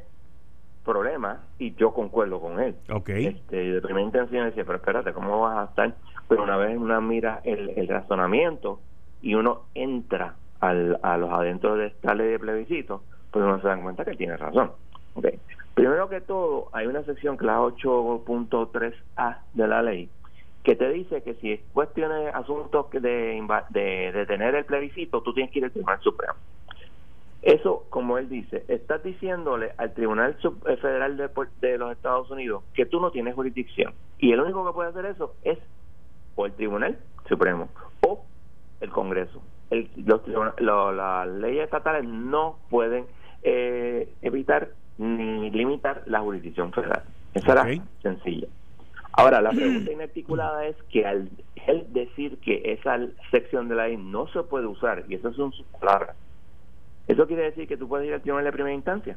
[0.84, 2.76] problemas y yo concuerdo con él.
[2.88, 3.26] Okay.
[3.26, 5.94] Este, de primera intención decía, pero espérate, ¿cómo vas a estar?
[6.28, 8.80] Pero una vez una mira el, el razonamiento
[9.20, 13.68] y uno entra al, a los adentros de esta ley de plebiscito, pues uno se
[13.68, 14.70] da cuenta que tiene razón.
[15.14, 15.38] Okay.
[15.74, 20.08] Primero que todo, hay una sección que la 8.3a de la ley
[20.66, 25.33] que te dice que si es cuestiones, asuntos de, de, de tener el plebiscito, tú
[25.33, 26.35] tienes que ir al Tribunal Supremo.
[27.40, 32.64] Eso, como él dice, estás diciéndole al Tribunal eh, Federal de, de, los Estados Unidos
[32.74, 33.94] que tú no tienes jurisdicción.
[34.18, 35.57] Y el único que puede hacer eso es
[36.35, 36.98] o el Tribunal
[37.29, 37.68] Supremo
[38.05, 38.24] o
[38.81, 39.40] el Congreso.
[39.70, 40.20] El, los,
[40.59, 43.07] las leyes estatales no pueden
[43.44, 47.05] eh, evitar ni limitar la jurisdicción federal.
[47.35, 48.48] Esa era sencilla.
[49.16, 51.31] Ahora, la pregunta inarticulada es que al
[51.66, 52.98] él decir que esa
[53.31, 56.16] sección de la ley no se puede usar, y eso son sus palabras,
[57.09, 59.16] ¿eso quiere decir que tú puedes ir al tribunal de primera instancia?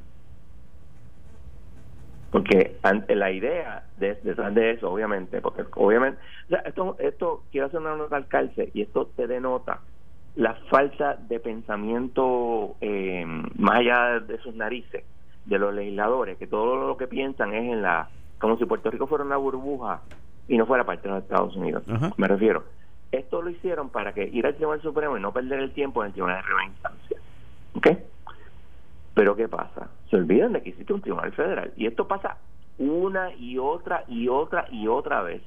[2.31, 2.77] Porque
[3.09, 6.19] la idea detrás de, eso, obviamente, porque obviamente,
[6.65, 9.81] esto, esto quiero hacer una nota al calce y esto te denota
[10.35, 15.03] la falta de pensamiento eh, más allá de sus narices
[15.45, 19.07] de los legisladores, que todo lo que piensan es en la, como si Puerto Rico
[19.07, 20.01] fuera una burbuja
[20.47, 21.83] y no fuera parte de los Estados Unidos.
[22.17, 22.63] Me refiero.
[23.11, 26.07] Esto lo hicieron para que ir al Tribunal Supremo y no perder el tiempo en
[26.07, 27.17] el Tribunal de Primera Instancia.
[27.75, 27.87] ¿Ok?
[29.15, 29.89] Pero ¿qué pasa?
[30.09, 31.73] Se olvidan de que existe un Tribunal Federal.
[31.75, 32.37] Y esto pasa
[32.77, 35.41] una y otra y otra y otra vez.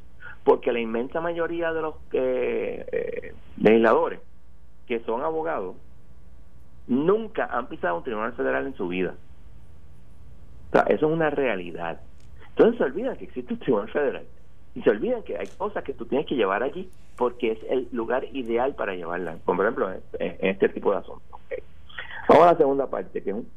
[0.45, 4.21] Porque la inmensa mayoría de los eh, eh, legisladores
[4.87, 5.77] que son abogados
[6.89, 9.15] nunca han pisado un Tribunal Federal en su vida.
[10.69, 12.01] O sea, eso es una realidad.
[12.57, 14.27] Entonces se olvidan que existe un Tribunal Federal.
[14.75, 17.89] Y se olvidan que hay cosas que tú tienes que llevar allí porque es el
[17.93, 19.39] lugar ideal para llevarlas.
[19.41, 21.41] Por ejemplo, en, este tipo de asuntos.
[22.29, 23.49] Vamos a la segunda parte, que es un,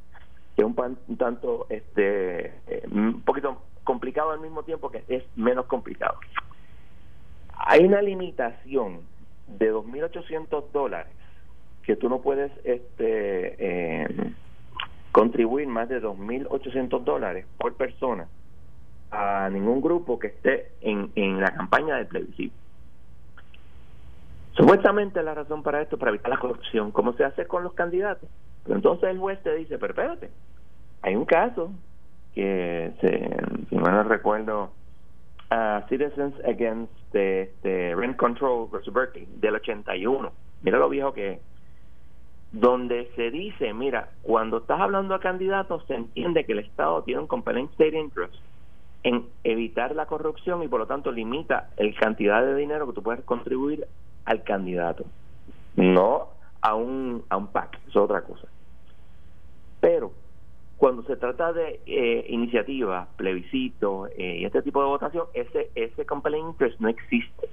[0.56, 0.68] que es
[1.08, 6.18] un, tanto, este, eh, un poquito complicado al mismo tiempo que es menos complicado.
[7.58, 9.02] Hay una limitación
[9.48, 11.14] de 2.800 dólares
[11.84, 14.34] que tú no puedes este, eh,
[15.12, 18.28] contribuir más de 2.800 dólares por persona
[19.16, 22.56] a ningún grupo que esté en, en la campaña de plebiscito.
[24.56, 27.74] Supuestamente la razón para esto es para evitar la corrupción, como se hace con los
[27.74, 28.30] candidatos.
[28.64, 30.30] Pero entonces el juez te dice, pero espérate,
[31.02, 31.72] hay un caso
[32.34, 34.72] que, se, si no recuerdo,
[35.52, 40.32] uh, Citizens Against the, Rent Control versus Berkeley, del 81.
[40.62, 41.40] Mira lo viejo que es.
[42.52, 47.22] Donde se dice, mira, cuando estás hablando a candidatos, se entiende que el Estado tiene
[47.22, 48.36] un compelling state interest
[49.06, 53.04] en evitar la corrupción y por lo tanto limita el cantidad de dinero que tú
[53.04, 53.86] puedes contribuir
[54.26, 55.06] al candidato,
[55.76, 58.48] no a un, a un PAC, es otra cosa.
[59.80, 60.12] Pero
[60.78, 66.04] cuando se trata de eh, iniciativas, plebiscitos eh, y este tipo de votación, ese, ese
[66.08, 67.48] compelling interest no existe.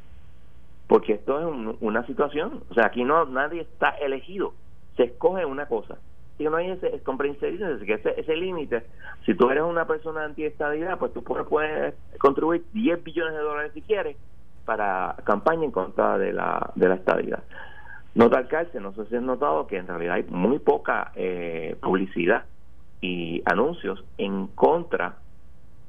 [0.86, 4.54] Porque esto es una situación, o sea, aquí no nadie está elegido,
[4.96, 5.98] se escoge una cosa.
[6.42, 8.82] Si no hay ese que ese, ese límite,
[9.24, 13.82] si tú eres una persona anti-estadidad, pues tú puedes, contribuir 10 billones de dólares si
[13.82, 14.16] quieres
[14.64, 17.44] para campaña en contra de la, de la estadidad.
[18.16, 22.44] Nota alcalde, no sé si has notado que en realidad hay muy poca eh, publicidad
[23.00, 25.18] y anuncios en contra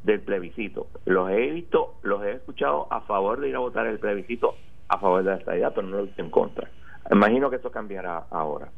[0.04, 0.86] del plebiscito.
[1.06, 4.54] Los he visto, los he escuchado a favor de ir a votar el plebiscito
[4.88, 6.70] a favor de la estadidad, pero no lo he visto en contra.
[7.12, 8.70] Imagino que eso cambiará ahora.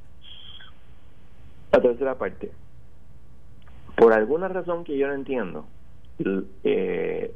[1.75, 2.51] La tercera parte.
[3.97, 5.65] Por alguna razón que yo no entiendo,
[6.63, 7.33] eh,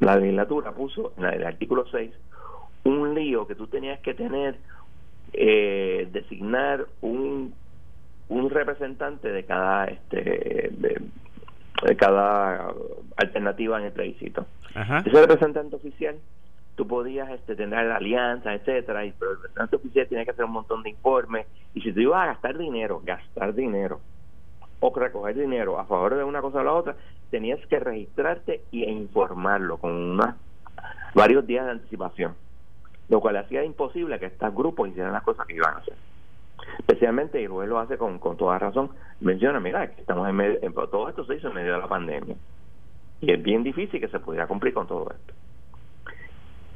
[0.00, 2.10] la legislatura puso en el artículo 6
[2.82, 4.56] un lío que tú tenías que tener
[5.32, 7.54] eh, designar un
[8.28, 12.72] un representante de cada este de, cada
[13.16, 16.16] alternativa en el plebiscito ese representante oficial
[16.76, 20.52] tú podías este, tener alianzas etcétera y pero el representante oficial tiene que hacer un
[20.52, 24.00] montón de informes y si tú ibas a gastar dinero gastar dinero
[24.80, 26.96] o recoger dinero a favor de una cosa o la otra
[27.30, 30.36] tenías que registrarte e informarlo con unas
[31.14, 32.34] varios días de anticipación
[33.08, 35.94] lo cual hacía imposible que estos grupos hicieran las cosas que iban a hacer.
[36.78, 40.72] Especialmente, y Rubén lo hace con, con toda razón, menciona, mira, estamos en medio, en,
[40.72, 42.36] todo esto se hizo en medio de la pandemia.
[43.20, 45.34] Y es bien difícil que se pudiera cumplir con todo esto.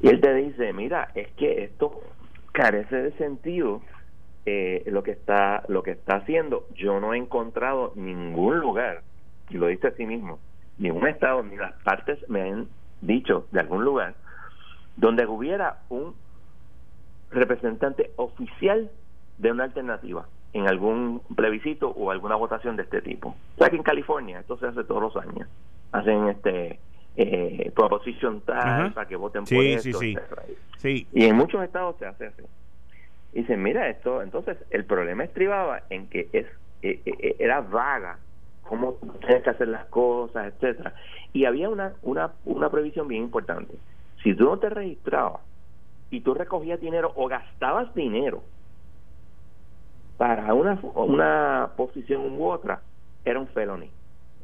[0.00, 2.00] Y él te dice, mira, es que esto
[2.52, 3.82] carece de sentido
[4.46, 6.66] eh, lo que está lo que está haciendo.
[6.74, 9.02] Yo no he encontrado ningún lugar,
[9.50, 10.38] y lo dice a sí mismo,
[10.78, 12.68] ni un estado, ni las partes me han
[13.02, 14.14] dicho de algún lugar
[14.96, 16.14] donde hubiera un
[17.30, 18.90] representante oficial
[19.38, 23.30] de una alternativa en algún plebiscito o alguna votación de este tipo.
[23.56, 25.48] O sea que en California esto se hace todos los años.
[25.92, 26.78] Hacen este
[27.16, 27.49] eh,
[27.88, 29.98] proposición tal para que voten por esto.
[29.98, 30.16] Sí,
[30.78, 31.06] sí.
[31.12, 32.42] Y en muchos estados se hace así.
[33.32, 36.46] Y dicen, mira esto, entonces el problema estribaba en que es
[36.82, 38.18] eh, eh, era vaga
[38.62, 40.94] cómo tienes que hacer las cosas, etcétera.
[41.32, 43.74] Y había una, una, una previsión bien importante
[44.22, 45.40] si tú no te registrabas
[46.10, 48.42] y tú recogías dinero o gastabas dinero
[50.16, 52.82] para una, una posición u otra,
[53.24, 53.88] era un felony,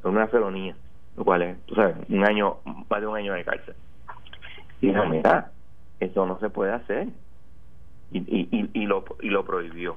[0.03, 0.75] una felonía,
[1.17, 3.75] lo cual es, tú sabes, un año, más de un año de cárcel.
[4.81, 5.51] Y dijo, mira,
[6.01, 7.09] eso no se puede hacer.
[8.13, 9.97] Y, y, y, lo, y lo prohibió.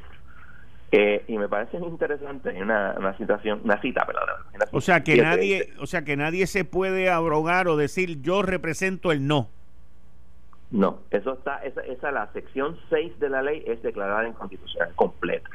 [0.92, 4.24] Eh, y me parece interesante una, una situación, una cita, perdón.
[4.72, 9.12] o sea que nadie, o sea que nadie se puede abrogar o decir yo represento
[9.12, 9.50] el no.
[10.72, 15.50] No, eso está, esa, esa la sección 6 de la ley es declarada inconstitucional completa.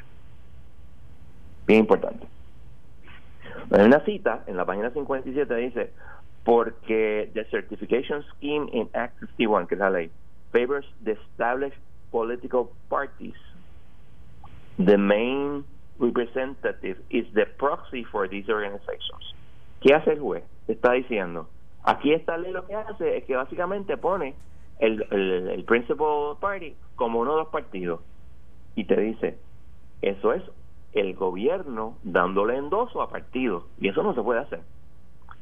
[1.66, 2.26] Bien importante.
[3.70, 5.92] Hay una cita en la página 57 dice,
[6.44, 10.10] porque the certification scheme in Act 51, que es la ley,
[10.52, 11.78] favors the established
[12.10, 13.34] political parties.
[14.78, 15.64] The main
[15.98, 19.34] representative is the proxy for these organizations.
[19.80, 20.44] ¿Qué hace el juez?
[20.68, 21.48] Está diciendo,
[21.84, 24.34] aquí esta ley lo que hace es que básicamente pone
[24.78, 28.00] el, el, el principal party como uno de los partidos
[28.74, 29.38] y te dice,
[30.02, 30.42] eso es
[30.94, 34.60] el gobierno dándole endoso a partidos y eso no se puede hacer.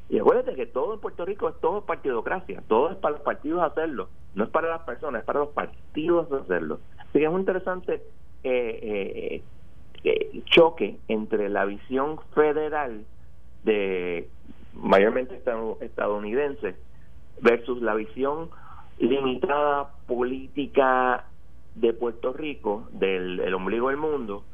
[0.08, 3.62] Y acuérdate que todo en Puerto Rico es todo partidocracia, todo es para los partidos
[3.62, 6.80] hacerlo, no es para las personas, es para los partidos hacerlo.
[6.98, 8.02] Así que es un interesante
[8.44, 9.42] eh, eh,
[10.04, 13.04] eh, choque entre la visión federal
[13.64, 14.28] de
[14.74, 15.40] mayormente
[15.80, 16.74] estadounidense
[17.40, 18.50] versus la visión
[18.98, 21.24] limitada política
[21.74, 24.44] de Puerto Rico, del ombligo del mundo,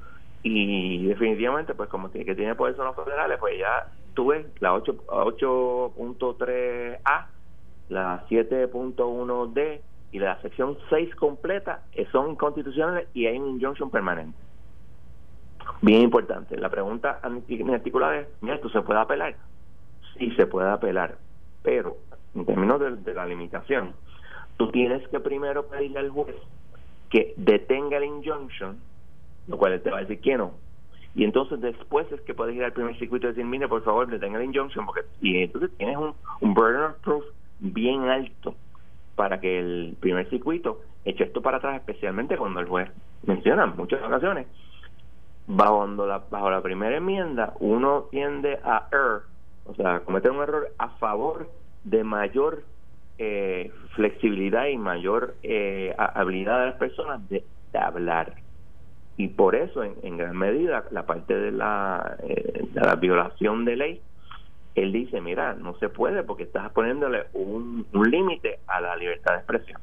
[0.42, 4.74] y definitivamente, pues como tiene que tiene poder son los federales, pues ya tuve la
[4.74, 7.26] 8.3A,
[7.88, 14.38] la 7.1D y la sección 6 completa eh, son constitucionales y hay un injunction permanente.
[15.82, 16.56] Bien importante.
[16.56, 19.36] La pregunta articulada es, mira, ¿esto se puede apelar?
[20.16, 21.16] Sí, se puede apelar,
[21.62, 21.96] pero
[22.34, 23.94] en términos de, la limitación,
[24.56, 26.34] tú tienes que primero pedirle al juez
[27.10, 28.78] que detenga el injunction,
[29.48, 30.52] lo cual él te va a decir que no.
[31.14, 34.06] Y entonces después es que puedes ir al primer circuito y decir, mire, por favor,
[34.06, 37.24] detenga el injunction, porque y entonces tienes un, un burden of proof
[37.58, 38.54] bien alto
[39.16, 42.90] para que el primer circuito eche esto para atrás, especialmente cuando el juez
[43.24, 44.46] menciona en muchas ocasiones
[45.48, 49.22] bajo la, bajo la primera enmienda uno tiende a err,
[49.64, 51.50] o sea, cometer un error a favor
[51.84, 52.62] de mayor
[53.16, 58.34] eh, flexibilidad y mayor eh, habilidad de las personas de, hablar.
[59.18, 63.76] Y por eso, en, gran medida, la parte de la, eh, de la violación de
[63.76, 64.00] ley,
[64.76, 69.32] él dice, mira, no se puede porque estás poniéndole un, un límite a la libertad
[69.32, 69.80] de expresión.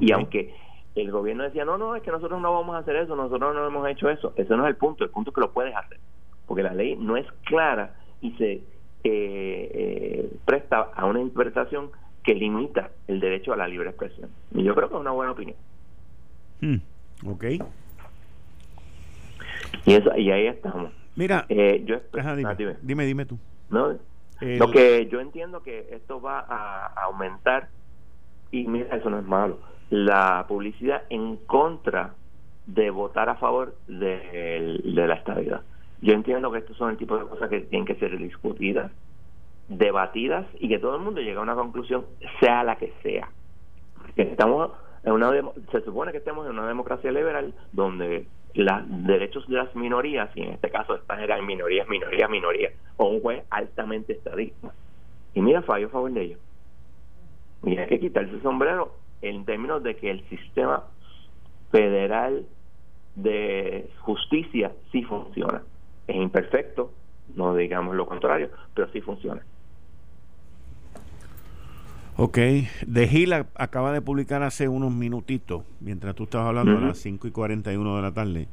[0.00, 0.54] Y aunque
[0.94, 3.66] el gobierno decía, no, no, es que nosotros no vamos a hacer eso, nosotros no
[3.66, 4.32] hemos hecho eso.
[4.36, 5.98] Ese no es el punto, el punto es que lo puedes hacer,
[6.46, 8.62] porque la ley no es clara y se eh,
[9.04, 11.90] eh, presta a una interpretación
[12.22, 14.30] que limita el derecho a la libre expresión.
[14.54, 15.56] Y yo creo que es una buena opinión.
[16.60, 16.76] Hmm,
[17.26, 17.44] ok.
[19.84, 20.92] Y, eso, y ahí estamos.
[21.14, 22.00] Mira, eh, yo
[22.36, 23.38] dime, dime, dime, tú.
[23.70, 23.96] No,
[24.40, 27.68] lo que yo entiendo que esto va a aumentar,
[28.50, 29.58] y mira, eso no es malo
[29.90, 32.14] la publicidad en contra
[32.66, 35.62] de votar a favor de, la estabilidad.
[36.00, 38.90] Yo entiendo que estos son el tipo de cosas que tienen que ser discutidas,
[39.68, 42.04] debatidas y que todo el mundo llegue a una conclusión,
[42.40, 43.28] sea la que sea.
[44.16, 44.72] estamos
[45.04, 45.30] en una
[45.70, 48.26] se supone que estamos en una democracia liberal donde
[48.62, 53.08] los derechos de las minorías, y en este caso están en minorías, minorías, minorías, o
[53.08, 54.72] un juez altamente estadista.
[55.34, 56.40] Y mira, fallo a favor de ellos.
[57.64, 60.84] Y hay que quitarse el sombrero en términos de que el sistema
[61.70, 62.46] federal
[63.16, 65.62] de justicia sí funciona.
[66.06, 66.92] Es imperfecto,
[67.34, 69.42] no digamos lo contrario, pero sí funciona.
[72.18, 72.38] Ok,
[72.86, 77.28] De Gila acaba de publicar hace unos minutitos, mientras tú estabas hablando a las 5
[77.28, 78.48] y 41 de la tarde,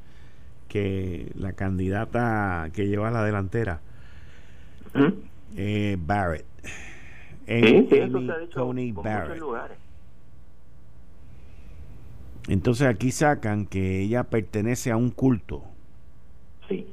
[0.67, 3.79] que la candidata que lleva la delantera,
[5.55, 6.45] eh, Barrett,
[7.47, 7.89] sí,
[8.53, 9.41] Tony Barrett,
[12.49, 15.63] entonces aquí sacan que ella pertenece a un culto.
[16.67, 16.87] Sí,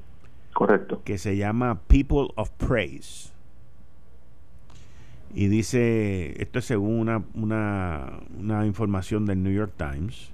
[0.53, 1.03] correcto.
[1.05, 3.33] Que se llama People of Praise.
[5.33, 7.23] Y dice, esto es según una,
[8.37, 10.33] una, información del New York Times,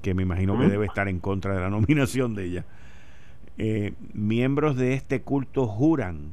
[0.00, 2.64] que me imagino que debe estar en contra de la nominación de ella.
[3.58, 6.32] Eh, miembros de este culto juran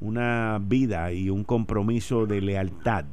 [0.00, 3.04] una vida y un compromiso de lealtad.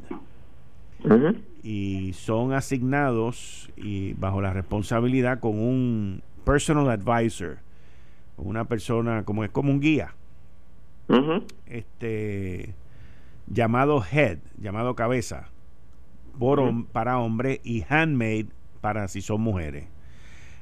[1.61, 7.57] Y son asignados y bajo la responsabilidad con un personal advisor,
[8.37, 10.15] una persona como es como un guía,
[11.65, 12.73] este
[13.53, 15.49] llamado head, llamado cabeza,
[16.91, 18.47] para hombre y handmaid
[18.81, 19.85] para si son mujeres.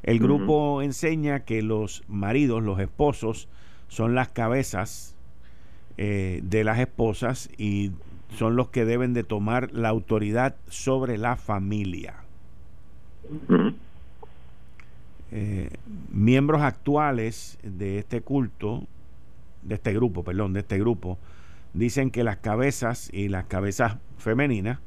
[0.03, 3.47] El grupo enseña que los maridos, los esposos,
[3.87, 5.15] son las cabezas
[5.97, 7.91] eh, de las esposas y
[8.35, 12.15] son los que deben de tomar la autoridad sobre la familia.
[15.31, 15.69] Eh,
[16.11, 18.85] miembros actuales de este culto,
[19.61, 21.17] de este grupo, perdón, de este grupo,
[21.73, 24.79] dicen que las cabezas y las cabezas femeninas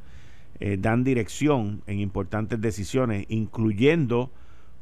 [0.61, 4.30] eh, dan dirección en importantes decisiones, incluyendo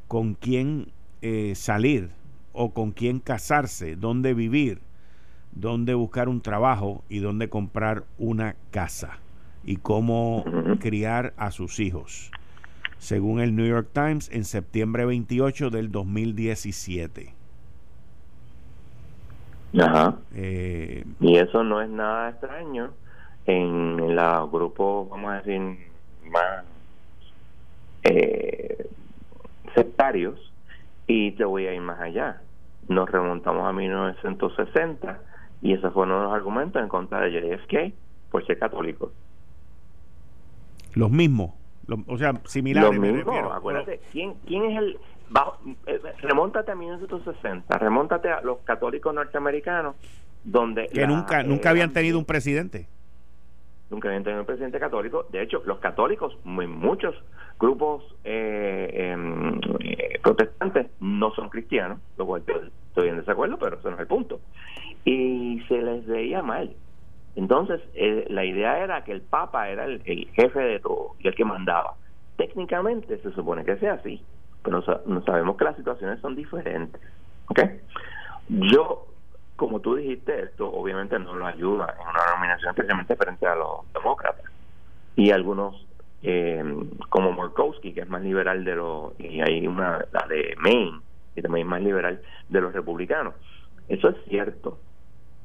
[0.07, 0.91] con quién
[1.21, 2.11] eh, salir
[2.51, 4.81] o con quién casarse, dónde vivir,
[5.51, 9.19] dónde buscar un trabajo y dónde comprar una casa
[9.63, 10.43] y cómo
[10.79, 12.31] criar a sus hijos,
[12.97, 17.42] según el New York Times en septiembre 28 del 2017.
[19.79, 20.17] Ajá.
[20.35, 22.91] Eh, y eso no es nada extraño
[23.45, 25.77] en los grupos, vamos a decir,
[26.29, 26.63] más
[28.03, 28.87] eh,
[29.73, 30.51] sectarios.
[31.05, 32.41] Y te voy a ir más allá.
[32.87, 35.19] Nos remontamos a 1960
[35.61, 37.93] y esos fueron los argumentos en contra de JFK
[38.31, 39.11] por ser católico.
[40.93, 41.51] Los mismos,
[42.07, 42.99] o sea, similares.
[42.99, 44.99] Los acuérdate, ¿quién, ¿quién es el...
[45.33, 45.57] Bajo,
[45.87, 49.95] eh, remóntate a 1960, remóntate a los católicos norteamericanos
[50.43, 50.87] donde...
[50.87, 52.87] Que nunca, nunca habían tenido un presidente
[53.93, 55.27] nunca habían tenido un presidente católico.
[55.31, 57.15] De hecho, los católicos en muchos
[57.59, 62.43] grupos eh, em, eh, protestantes no son cristianos, lo cual
[62.87, 64.39] estoy en desacuerdo, pero eso no es el punto.
[65.05, 66.75] Y se les veía mal.
[67.35, 70.01] Entonces, eh, la idea era que el Papa era el,
[70.33, 71.95] jefe de todo y el que mandaba.
[72.37, 74.21] Técnicamente se supone que sea así,
[74.63, 77.01] pero no, sabemos que las situaciones son diferentes.
[77.47, 77.81] ¿okay?
[78.47, 79.07] Yo
[79.55, 83.91] como tú dijiste, esto obviamente no lo ayuda en una nominación especialmente frente a los
[83.93, 84.45] demócratas.
[85.15, 85.87] Y algunos,
[86.23, 86.63] eh,
[87.09, 90.99] como Murkowski, que es más liberal de los, y hay una, la de Maine,
[91.35, 93.35] que también es más liberal de los republicanos.
[93.87, 94.79] Eso es cierto.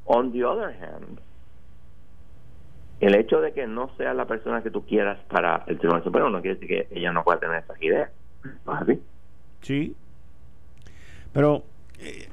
[0.07, 1.21] On the other hand,
[3.01, 6.31] el hecho de que no sea la persona que tú quieras para el Tribunal Supremo
[6.31, 8.11] no quiere decir que ella no pueda tener esas ideas.
[9.63, 9.95] Sí.
[11.33, 11.65] Pero
[12.01, 12.29] eh,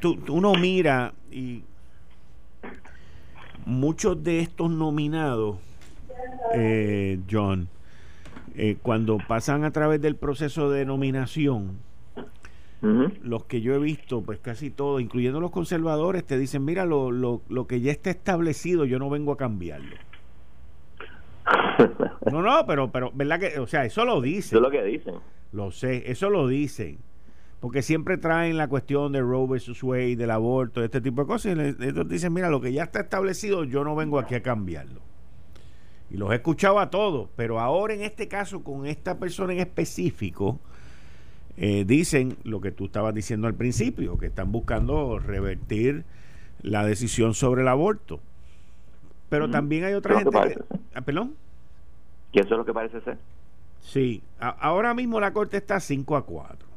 [0.00, 1.62] tú, uno mira y
[3.64, 5.58] muchos de estos nominados,
[6.54, 7.68] eh, John,
[8.54, 11.78] eh, cuando pasan a través del proceso de nominación,
[13.22, 17.12] los que yo he visto, pues casi todos, incluyendo los conservadores, te dicen, mira, lo,
[17.12, 19.94] lo, lo que ya está establecido, yo no vengo a cambiarlo.
[22.32, 23.58] no, no, pero, pero, ¿verdad que?
[23.58, 24.56] O sea, eso lo dicen.
[24.56, 25.14] Eso es lo que dicen.
[25.52, 26.98] Lo sé, eso lo dicen
[27.62, 31.56] porque siempre traen la cuestión de Roe versus Wade, del aborto, este tipo de cosas,
[31.56, 35.00] y ellos dicen, mira, lo que ya está establecido, yo no vengo aquí a cambiarlo.
[36.10, 39.60] Y los he escuchado a todos, pero ahora en este caso, con esta persona en
[39.60, 40.58] específico,
[41.56, 46.04] eh, dicen lo que tú estabas diciendo al principio, que están buscando revertir
[46.62, 48.18] la decisión sobre el aborto.
[49.28, 50.76] Pero también hay otra gente que...
[50.94, 51.36] Ah, ¿Perdón?
[52.32, 53.18] ¿Y eso es lo que parece ser?
[53.80, 56.72] Sí, ahora mismo la corte está 5 a 4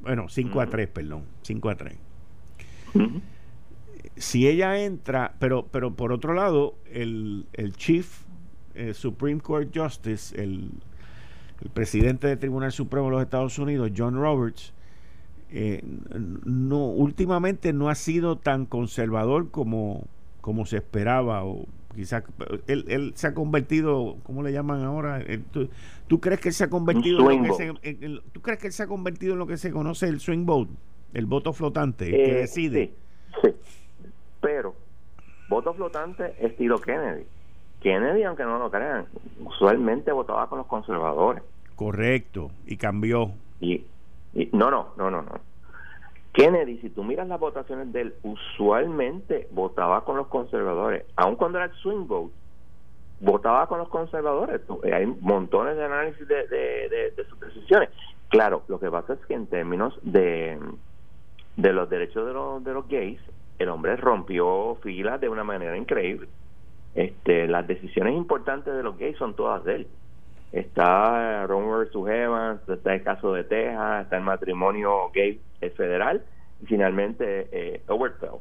[0.00, 1.24] bueno, 5 a 3, perdón.
[1.42, 1.96] 5 a 3.
[4.16, 8.22] Si ella entra, pero, pero por otro lado, el, el Chief
[8.74, 10.70] eh, Supreme Court Justice, el,
[11.62, 14.72] el, presidente del Tribunal Supremo de los Estados Unidos, John Roberts,
[15.50, 15.82] eh,
[16.44, 20.06] no últimamente no ha sido tan conservador como,
[20.40, 21.66] como se esperaba o
[21.98, 22.22] quizás
[22.68, 25.20] él, él, se ha convertido, ¿cómo le llaman ahora?
[26.06, 28.72] ¿Tú, crees que él se ha convertido en lo que se, ¿Tú crees que él
[28.72, 30.70] se ha convertido en lo que se conoce el swing vote,
[31.12, 32.94] el voto flotante, el que eh, decide?
[33.42, 33.50] Sí,
[34.40, 34.76] pero
[35.48, 37.24] voto flotante estilo Kennedy.
[37.80, 39.06] Kennedy, aunque no lo crean,
[39.44, 41.42] usualmente votaba con los conservadores.
[41.74, 43.32] Correcto, y cambió.
[43.60, 43.84] Y,
[44.34, 45.40] y no, no, no, no, no.
[46.38, 51.58] Kennedy, si tú miras las votaciones de él, usualmente votaba con los conservadores, aun cuando
[51.58, 52.32] era el swing vote,
[53.18, 54.60] votaba con los conservadores.
[54.84, 57.88] Eh, hay montones de análisis de, sus decisiones.
[58.28, 60.60] Claro, lo que pasa es que en términos de,
[61.56, 63.18] de los derechos de los, de los gays,
[63.58, 66.28] el hombre rompió filas de una manera increíble.
[66.94, 69.88] Este, las decisiones importantes de los gays son todas de él.
[70.52, 75.40] Está Ron versus Evans, está el caso de Texas, está el matrimonio gay
[75.76, 76.24] federal
[76.62, 78.40] y finalmente eh, Overfell.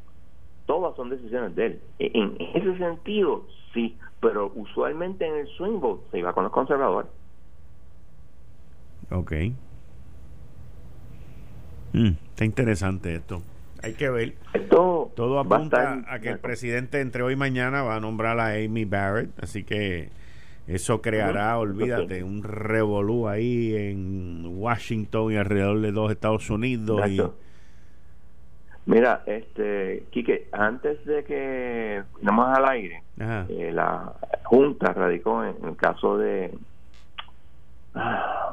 [0.66, 1.82] Todas son decisiones de él.
[1.99, 6.53] E, en ese sentido, sí, pero usualmente en el swing vote se iba con los
[6.53, 7.10] conservadores.
[9.12, 9.34] Ok.
[11.93, 13.41] Mm, está interesante esto.
[13.82, 14.34] Hay que ver.
[14.53, 18.53] Esto Todo apunta a, que el presidente entre hoy y mañana va a nombrar a
[18.53, 20.10] Amy Barrett, así que
[20.68, 27.01] eso creará, olvídate, un revolú ahí en Washington y alrededor de los Estados Unidos.
[28.86, 34.13] Mira, este, Quique, antes de que vamos al aire, eh, la
[34.43, 36.53] Junta radicó en, el caso de,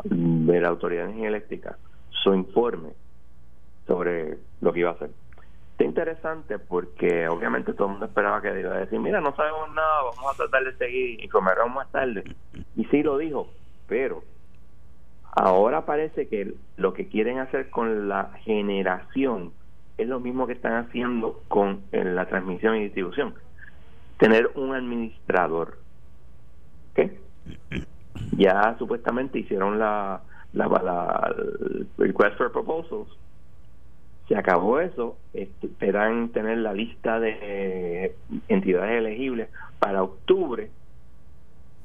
[0.04, 1.76] de la Autoridad de Energía Eléctrica
[2.10, 2.90] su informe
[3.86, 5.10] sobre lo que iba a hacer.
[5.74, 9.74] Está interesante porque obviamente todo el mundo esperaba que iba a decir, mira, no sabemos
[9.74, 12.22] nada, vamos a tratar de seguir, informaremos más tarde.
[12.76, 13.48] Y sí lo dijo,
[13.88, 14.22] pero
[15.32, 19.52] ahora parece que lo que quieren hacer con la generación
[19.98, 23.34] es lo mismo que están haciendo con la transmisión y distribución.
[24.18, 25.78] Tener un administrador.
[26.94, 27.18] ¿Qué?
[28.36, 30.22] Ya supuestamente hicieron la,
[30.52, 31.34] la,
[31.98, 33.08] request for proposals.
[34.28, 35.16] Se acabó eso.
[35.32, 38.14] Esperan tener la lista de
[38.48, 39.48] entidades elegibles
[39.78, 40.70] para octubre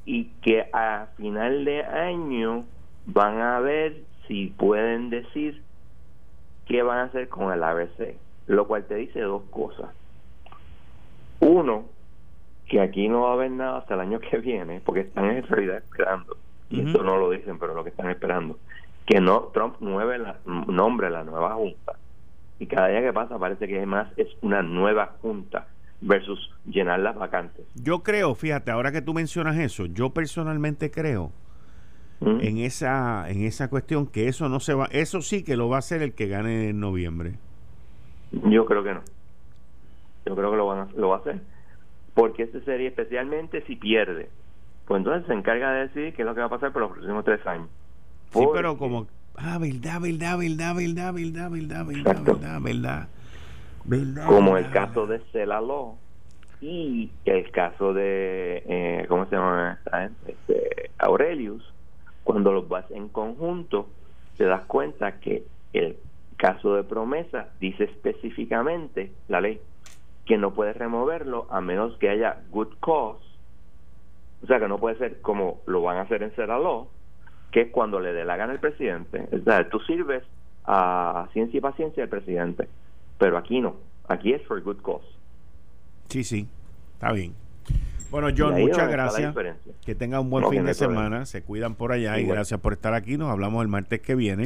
[0.06, 2.66] y que a final de año
[3.06, 5.62] van a ver si pueden decir
[6.66, 8.16] qué van a hacer con el ABC,
[8.48, 9.90] lo cual te dice dos cosas.
[11.40, 11.86] Uno,
[12.68, 15.44] que aquí no va a haber nada hasta el año que viene, porque están en
[15.44, 16.38] realidad esperando,
[16.70, 18.58] y esto no lo dicen, pero lo que están esperando,
[19.06, 21.94] que no Trump nueve la, nombre la nueva junta.
[22.60, 25.68] Y cada día que pasa parece que además es una nueva junta
[26.02, 27.66] versus llenar las vacantes.
[27.76, 31.32] Yo creo, fíjate, ahora que tú mencionas eso, yo personalmente creo
[32.22, 35.78] en esa en esa cuestión que eso no se va eso sí que lo va
[35.78, 37.36] a hacer el que gane en noviembre.
[38.32, 39.02] Yo creo que no.
[40.26, 41.40] Yo creo que lo van lo va a hacer.
[42.14, 44.30] Porque este sería especialmente si pierde.
[44.86, 46.92] Pues entonces se encarga de decir qué es lo que va a pasar por los
[46.92, 47.70] próximos tres años.
[48.32, 49.08] Sí pero como
[49.42, 53.08] ah verdad verdad verdad verdad verdad verdad verdad verdad
[53.86, 54.26] verdad.
[54.28, 55.96] Como el caso de Celalo
[56.62, 59.80] y el caso de eh, cómo se llama
[60.28, 61.64] este, Aurelius
[62.24, 63.90] cuando los vas en conjunto,
[64.38, 65.98] te das cuenta que el
[66.38, 69.60] caso de promesa dice específicamente la ley
[70.26, 73.26] que no puedes removerlo a menos que haya good cause.
[74.44, 76.90] O sea, que no puede ser como lo van a hacer en Ceraló,
[77.52, 79.28] que es cuando le dé la gana al presidente.
[79.32, 80.24] O sea, tú sirves
[80.66, 82.68] a ciencia y paciencia al presidente,
[83.18, 83.76] pero aquí no.
[84.08, 85.06] Aquí es for good cause.
[86.10, 86.48] Sí, sí,
[86.94, 87.34] está bien.
[88.10, 89.36] Bueno, John, muchas gracias.
[89.86, 91.26] Que tenga un buen fin de semana.
[91.26, 93.18] Se cuidan por allá y gracias por estar aquí.
[93.18, 94.46] Nos hablamos el martes que viene.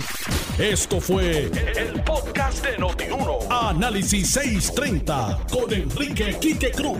[0.60, 3.40] Esto fue el, podcast de Notiuno.
[3.50, 7.00] Análisis 630 con Enrique Quique Cruz.